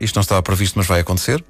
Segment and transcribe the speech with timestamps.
[0.00, 1.44] Isto não estava previsto, mas vai acontecer.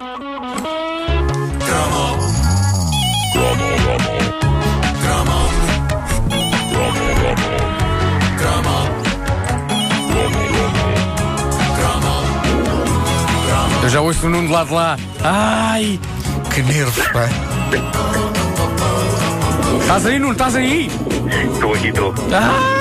[13.83, 14.99] Eu já ouço o Nuno de lá de lá.
[15.25, 16.01] Ai!
[16.55, 17.29] Que nervos, pá.
[19.81, 20.33] Estás aí, Nuno?
[20.33, 20.91] Estás aí?
[21.55, 22.15] Estou aqui, estou.
[22.33, 22.78] Ai!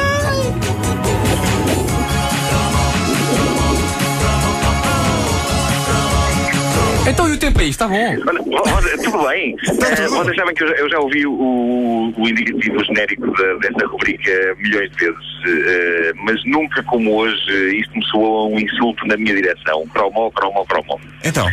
[7.48, 7.70] Tempo aí?
[7.70, 7.96] Está bom?
[7.96, 9.56] Olha, tudo bem.
[9.98, 13.86] Eh, vocês sabem que eu, já- eu já ouvi o, o indicativo genérico da- desta
[13.88, 18.60] rubrica milhões de vezes, eh, mas nunca como hoje eh, isto me soou a um
[18.60, 19.86] insulto na minha direção.
[19.88, 21.00] Cromo, cromo, cromo.
[21.24, 21.48] Então,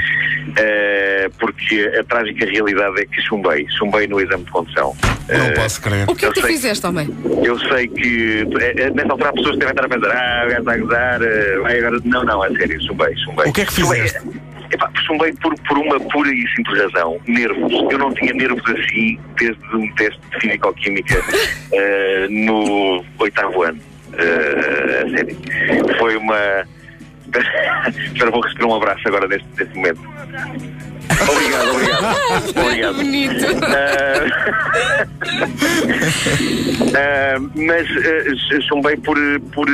[0.57, 3.67] Eh, porque a trágica realidade é que chumbei.
[3.79, 4.95] Chumbei no exame de condução.
[5.29, 6.09] não Eh, posso crer.
[6.09, 7.09] O que é que tu fizeste, homem?
[7.42, 10.48] Eu sei que eh, eh, nessa altura as pessoas devem estar a pensar, ah, o
[10.48, 11.98] gajo está a gozar, eh, vai agora.
[12.05, 13.47] Não, não, é sério, chumbei, chumbei.
[13.48, 14.29] O que é que Chumbei- fizeste?
[14.74, 17.20] Epá, chumbei por, por uma pura e simples razão.
[17.28, 17.73] Nervos.
[17.92, 21.22] Eu não tinha nervos assim desde um teste de Físico-Química
[21.72, 23.81] eh, no oitavo ano.
[24.19, 25.36] Eh, a sério.
[25.97, 26.66] Foi uma.
[28.07, 30.01] Espera, vou receber um abraço agora neste, neste momento.
[31.29, 32.17] Obrigado, obrigado.
[32.59, 32.97] obrigado.
[32.97, 33.45] Bonito.
[36.97, 39.17] Ah, mas uh, chumbei por,
[39.53, 39.67] por,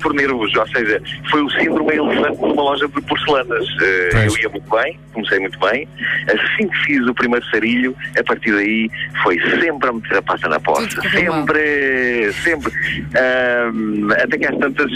[0.00, 3.66] por nervos, ou seja, foi o síndrome elefante numa loja de porcelanas.
[4.12, 4.34] Pois.
[4.34, 5.88] eu ia muito bem, comecei muito bem.
[6.28, 8.90] Assim que fiz o primeiro sarilho, a partir daí
[9.22, 10.76] foi sempre a meter a pata na mal.
[11.10, 12.72] Sempre, sempre.
[14.22, 14.90] Até que às tantas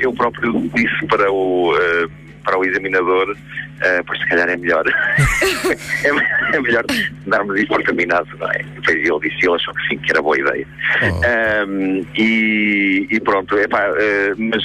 [0.00, 1.45] eu próprio disse para o.
[1.76, 2.06] eh,
[2.44, 3.36] para o examinador,
[3.82, 4.84] ah, pois se calhar é melhor.
[4.88, 6.84] é, é melhor
[7.26, 8.58] darmos isto por terminado, não é?
[8.76, 10.66] Depois ele disse, ele achou que sim, que era boa ideia.
[11.02, 11.20] Oh.
[11.26, 14.62] Ahm, e, e pronto, epá, eh, mas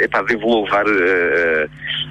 [0.00, 1.68] epá, devo louvar eh,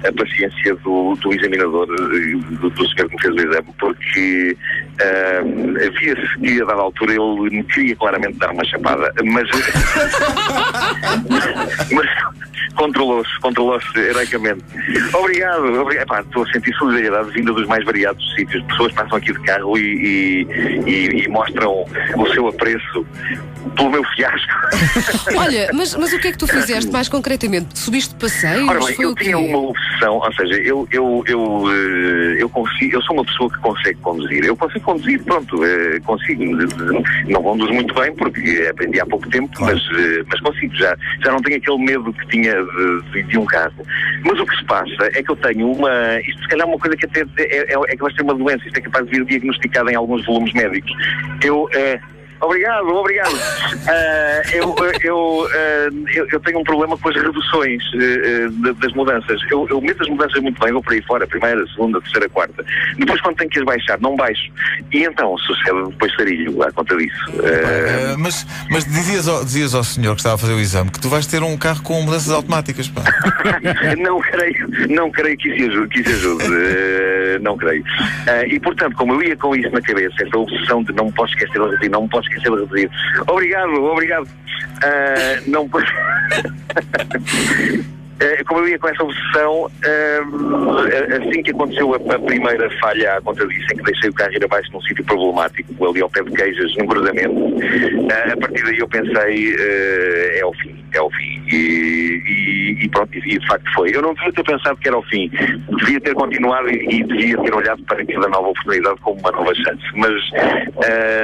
[0.08, 4.56] a paciência do, do examinador, do, do senhor que me fez o exame, porque
[5.00, 9.48] ahm, havia-se que a dada altura ele me queria claramente dar uma chapada, mas,
[11.92, 12.08] mas
[12.74, 14.62] controlou-se, controlou-se heroicamente.
[15.14, 16.04] Obrigado, obrigado.
[16.04, 18.62] Epá, estou a sentir solidariedade vinda dos mais variados sítios.
[18.64, 21.84] Pessoas passam aqui de carro e, e- e- e mostram
[22.16, 23.06] o seu apreço
[23.76, 24.52] pelo meu fiasco.
[25.36, 27.78] Olha, mas, mas o que é que tu fizeste mais concretamente?
[27.78, 28.68] Subiste de passeios?
[28.68, 33.02] Ora bem, eu tinha uma obsessão, ou seja, eu, eu, eu, eh, eu, consigo, eu
[33.02, 34.44] sou uma pessoa que consegue conduzir.
[34.44, 36.42] Eu consigo conduzir, pronto, eh, consigo.
[37.28, 40.74] Não conduzo muito bem porque aprendi há pouco tempo, mas, eh, mas consigo.
[40.74, 42.54] Já, já não tenho aquele medo que tinha
[43.12, 43.72] de, de- um carro.
[44.24, 46.20] Mas o que se passa é que eu tenho uma.
[46.20, 48.34] Isto se calhar é uma coisa que até é, é, é que vai ser uma
[48.34, 50.90] doença, isto é capaz de vir diagnosticada em alguns volumes médicos.
[51.42, 51.68] Eu.
[51.74, 52.00] eh,
[52.42, 53.34] Obrigado, obrigado.
[53.88, 57.82] Ah, eu, eu, ah, eu, eu tenho um problema com as reduções
[58.62, 59.40] da- das mudanças.
[59.50, 62.64] Eu, eu meto as mudanças muito bem, vou por aí fora, primeira, segunda, terceira, quarta.
[62.98, 64.50] Depois, quando tenho que as baixar, não baixo.
[64.92, 67.16] E então sucede depois sarilho à conta disso.
[68.18, 71.08] Mas mas dizias, ao, dizias ao senhor que estava a fazer o exame que tu
[71.08, 73.02] vais ter um carro com mudanças automáticas, pá.
[73.98, 76.44] não creio, não creio que isso ajude, que isso ajude.
[77.40, 77.84] não creio.
[78.48, 81.32] E portanto, como eu ia com isso na cabeça, essa obsessão de não me posso
[81.34, 81.52] esquecer
[81.90, 82.90] não me posso esquecer de reduzir.
[83.28, 84.28] Obrigado, obrigado.
[84.82, 85.68] Ah, não.
[88.20, 93.20] Eh, Como eu ia com essa obsessão, ah, assim que aconteceu a, primeira falha à
[93.20, 96.22] conta disso, em que deixei o carro ir abaixo num sítio problemático, ali ao pé
[96.22, 97.56] de queijas, num cruzamento,
[98.12, 99.54] ah, a partir daí eu pensei,
[100.38, 101.42] é o fim, é o fim.
[101.52, 103.94] E, e- pronto, e, de facto foi.
[103.94, 105.30] Eu não devia ter pensado que era o fim,
[105.78, 109.82] devia ter continuado e, devia ter olhado para cada nova oportunidade como uma nova chance.
[109.94, 110.12] Mas,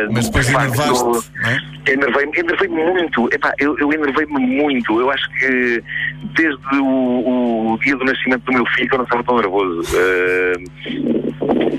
[0.05, 1.93] ah, Mas depois enervaste, não é?
[1.93, 5.01] Enervei-me enervei muito, Epá, eu, eu enervei-me muito.
[5.01, 5.83] Eu acho que
[6.35, 9.97] desde o, o dia do nascimento do meu filho eu não estava tão nervoso.
[9.97, 10.53] Eh,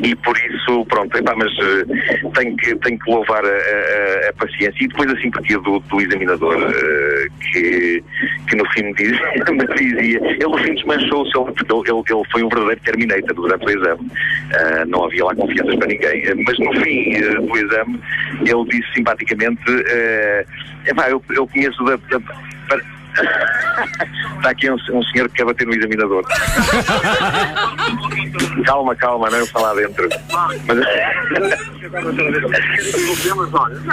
[0.01, 4.33] e por isso, pronto, epá, mas eh, tenho, que, tenho que louvar a, a- a
[4.33, 8.03] paciência e depois a simpatia do, do examinador, eh, que,
[8.49, 12.81] que no fim me dizia, ele no fim desmanchou-se, ele, ele, ele- foi um verdadeiro
[12.81, 14.11] Terminator durante o exame.
[14.53, 16.23] Ah, não havia lá confianças para ninguém.
[16.25, 17.99] Eh, Mas no fim eh, do exame,
[18.45, 20.45] ele disse simpaticamente: eh,
[20.87, 21.95] epá, eu, eu conheço da.
[21.95, 22.19] da-
[22.67, 22.99] para-
[24.37, 26.23] Está aqui um, um senhor que quer bater no examinador.
[28.65, 30.07] calma, calma, não é eu falar dentro.
[30.67, 30.79] Mas...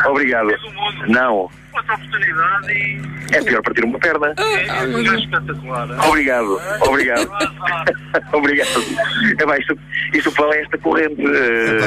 [0.08, 0.48] Obrigado.
[1.08, 1.50] Não,
[3.32, 4.34] É pior partir uma perna.
[4.38, 6.06] é, é.
[6.08, 7.30] Obrigado, obrigado.
[8.32, 8.68] obrigado.
[9.38, 9.78] É bem, isto,
[10.14, 11.20] isto fala esta corrente.
[11.20, 11.78] eh,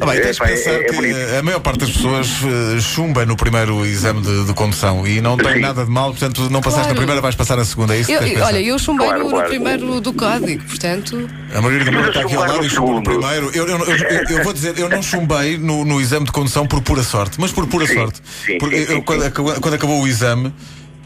[0.00, 1.16] Ah, bem, tens de epá, pensar é- é que bonito.
[1.38, 2.28] a maior parte das pessoas
[2.76, 5.60] eh, chumba no primeiro exame de, de condução e não tem Sim.
[5.60, 6.94] nada de mal, portanto, não passaste Claro.
[6.94, 7.94] na primeira, vais passar na segunda.
[7.94, 9.48] É isso que Eu- olha, eu chumbei Claro, no, no claro.
[9.48, 11.28] primeiro do código, portanto.
[11.54, 13.50] A Margarida Está aqui ao lado e chumbou no primeiro.
[13.54, 16.80] Eu, eu, eu- eu- vou dizer, eu não chumbei no, no exame de condução por
[16.82, 18.20] pura sorte, mas por pura Sim, sorte.
[18.44, 19.30] sim, sim, quando,
[19.60, 20.52] quando acabou o exame,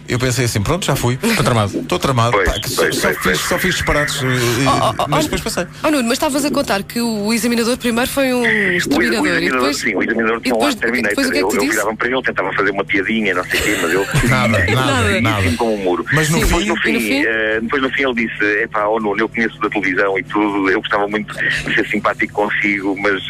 [0.09, 1.19] eu pensei assim: pronto, já fui.
[1.23, 1.79] Estou tramado.
[1.81, 2.33] Estou tramado.
[2.33, 4.23] Pois, Pá, que só, pois, só pois, fiz, só fiz disparates.
[4.23, 5.23] eh, eh, Oh, oh, oh, mas oh.
[5.29, 5.67] depois passei.
[5.83, 9.27] Oh Nuno, mas estavas a contar que o examinador primeiro foi um O, o exterminador.
[9.27, 11.09] e examinador, depois, sim, o examinador tinha um depois, lado Terminator.
[11.11, 13.35] depois o que é que eu, te eu virava para ele, tentava fazer uma piadinha,
[13.35, 14.07] não sei o quê, mas ele.
[14.29, 15.51] Nada, nada, nada.
[15.57, 16.05] Como um muro.
[16.13, 17.23] Mas no depois fim- no fim, no fim?
[17.27, 20.71] eh, depois no fim ele disse: Epá, oh Nuno, eu conheço da televisão e tudo,
[20.71, 23.23] eu gostava muito de ser simpático consigo, mas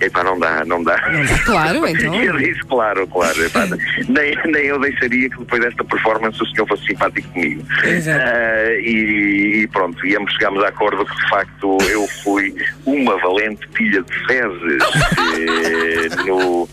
[0.00, 0.98] é epá, não dá, não dá.
[1.44, 2.14] Claro, então.
[2.14, 3.44] E eu disse, claro, claro.
[3.44, 3.66] epá,
[4.08, 7.62] nem, nem eu deixaria que depois desta performance o senhor fosse simpático comigo.
[7.84, 12.54] Ah, e, e pronto, e ambos chegámos a acordo que de facto eu fui
[12.86, 14.82] uma valente pilha de fezes
[15.38, 16.68] eh, no,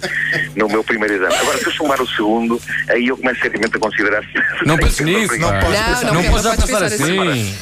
[0.56, 1.36] no meu primeiro exame.
[1.36, 4.24] Agora, se eu somar o segundo, aí eu começo seriamente a considerar
[4.66, 6.04] Não penses nisso, Não Não, pensar.
[6.06, 7.56] não, Não podes passar pensar assim.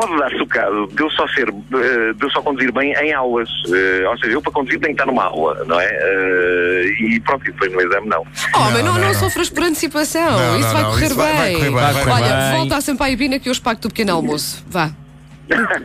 [0.00, 3.48] Pode dar socado de eu só ser, eh, de eu só conduzir bem em aulas.
[3.68, 5.86] Eh, ou seja, eu para conduzir tenho que estar numa aula, não é?
[5.90, 8.22] Eh, e pronto, e depois no exame não.
[8.22, 10.30] Oh, mas Não, não, não, sofras por antecipação.
[10.38, 11.54] Não, isso não, vai não, correr isso vai- vai bem.
[11.56, 12.56] correr bem, vai correr Olha, bem.
[12.58, 14.64] volta sempre à Ibina que eu hoje pago-te o pequeno almoço.
[14.68, 14.90] Vá.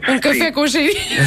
[0.08, 0.52] Um café Sim.
[0.52, 1.24] com cheirinho.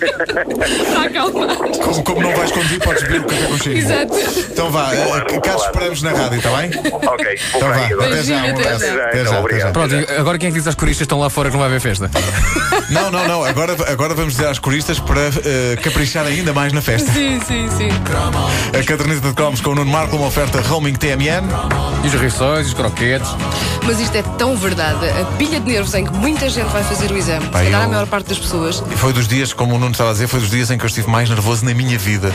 [0.00, 1.56] Está acalmado.
[1.56, 3.84] Como, como não vais conduzir, podes beber o café com cheirinho.
[3.84, 4.14] Exato.
[4.52, 5.60] Então vá, eh, Claro, cá te claro.
[5.62, 6.70] esperamos na rádio, está bem?
[6.92, 8.84] Ok, Então vá, até já, um Beijinho, até abraço.
[8.86, 8.94] já.
[9.04, 9.66] Até Então, já, até obrigado.
[9.66, 9.72] já.
[9.72, 11.68] Pronto, agora quem é que diz às coristas que estão lá fora que não vai
[11.68, 12.10] haver festa?
[12.90, 13.44] Não, não, não.
[13.44, 17.12] Agora, agora vamos dizer às coristas para eh, caprichar ainda mais na festa.
[17.12, 17.88] Sim, sim, sim.
[18.78, 21.44] A caderneta de cromos com o Nuno Marco, uma oferta roaming TMN.
[22.02, 23.28] E os rissóis, os croquetes.
[23.84, 25.06] Mas isto é tão verdade.
[25.20, 27.37] A pilha de nervos em que muita gente vai fazer o exame.
[27.40, 28.82] Se calhar eu- a maior parte das pessoas.
[28.90, 30.84] E foi dos dias, como o Nuno estava a dizer, foi dos dias em que
[30.84, 32.32] eu estive mais nervoso na minha vida.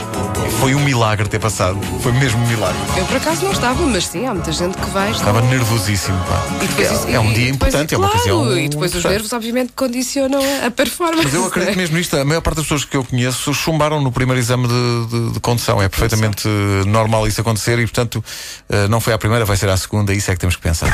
[0.60, 1.78] Foi um milagre ter passado.
[2.02, 2.78] Foi mesmo um milagre.
[2.98, 5.12] Eu por acaso não estava, mas sim, há muita gente que vai.
[5.12, 6.42] Estava nervosíssimo, pá.
[6.64, 8.58] E depois é, isso- é um dia depois- importante, é uma claro, ocasião.
[8.58, 11.24] E depois os nervos, obviamente, condicionam a, a performance.
[11.26, 12.16] Mas eu acredito mesmo nisto.
[12.18, 15.40] A maior parte das pessoas que eu conheço chumbaram no primeiro exame de, de- de
[15.40, 15.82] condução.
[15.82, 16.48] É perfeitamente
[16.88, 18.24] normal isso acontecer e, portanto,
[18.70, 20.14] eh, não foi à primeira, vai ser à segunda.
[20.14, 20.90] Isso é que temos que pensar.